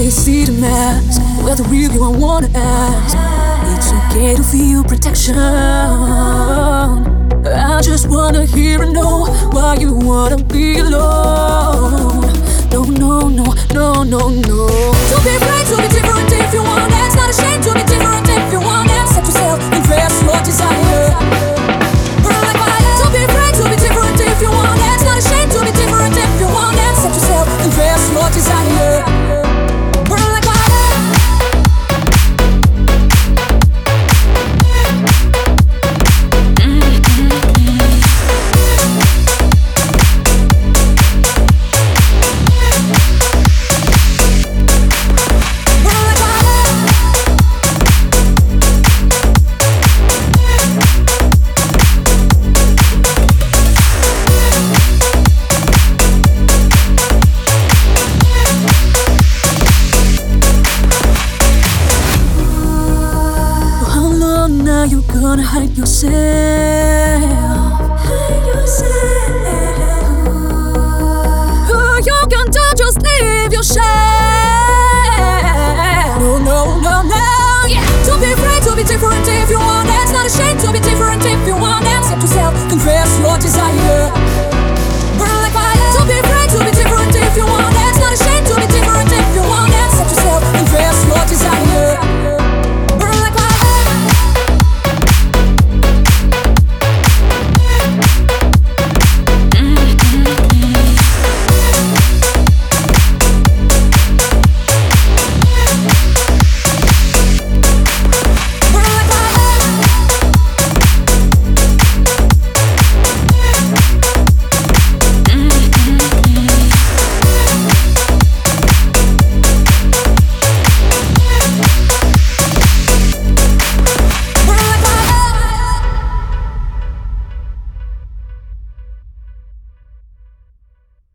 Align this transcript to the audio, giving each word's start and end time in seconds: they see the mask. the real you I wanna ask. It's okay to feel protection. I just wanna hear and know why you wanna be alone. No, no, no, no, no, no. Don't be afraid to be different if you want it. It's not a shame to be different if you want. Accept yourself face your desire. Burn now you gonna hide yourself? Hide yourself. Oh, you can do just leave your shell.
they 0.00 0.08
see 0.08 0.44
the 0.44 0.52
mask. 0.52 1.20
the 1.44 1.62
real 1.68 1.92
you 1.92 2.02
I 2.02 2.08
wanna 2.08 2.48
ask. 2.54 3.14
It's 3.76 3.92
okay 3.92 4.34
to 4.34 4.42
feel 4.42 4.82
protection. 4.82 5.36
I 5.36 7.02
just 7.82 8.08
wanna 8.08 8.46
hear 8.46 8.80
and 8.82 8.94
know 8.94 9.26
why 9.52 9.74
you 9.74 9.92
wanna 9.92 10.42
be 10.44 10.78
alone. 10.78 12.32
No, 12.72 12.84
no, 12.84 13.28
no, 13.28 13.52
no, 13.74 14.02
no, 14.02 14.30
no. 14.30 14.68
Don't 15.10 15.22
be 15.22 15.36
afraid 15.36 15.66
to 15.68 15.76
be 15.82 15.88
different 15.92 16.32
if 16.32 16.50
you 16.54 16.62
want 16.62 16.90
it. 16.90 16.96
It's 17.04 17.14
not 17.20 17.28
a 17.28 17.32
shame 17.34 17.60
to 17.60 17.74
be 17.74 17.82
different 17.84 18.26
if 18.28 18.52
you 18.52 18.60
want. 18.60 18.88
Accept 18.88 19.26
yourself 19.26 19.60
face 19.84 20.22
your 20.24 20.40
desire. 20.40 21.12
Burn 22.24 22.60
now 64.80 64.86
you 64.86 65.02
gonna 65.02 65.42
hide 65.42 65.76
yourself? 65.76 66.12
Hide 68.06 68.46
yourself. 68.46 68.88
Oh, 71.70 72.00
you 72.08 72.18
can 72.32 72.46
do 72.50 72.62
just 72.78 73.02
leave 73.02 73.52
your 73.52 73.62
shell. 73.62 74.09